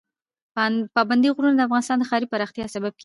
پابندی 0.95 1.29
غرونه 1.35 1.53
د 1.55 1.61
افغانستان 1.67 1.97
د 1.99 2.03
ښاري 2.09 2.25
پراختیا 2.31 2.65
سبب 2.75 2.91
کېږي. 2.93 2.99